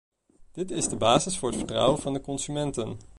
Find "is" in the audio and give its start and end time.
0.71-0.87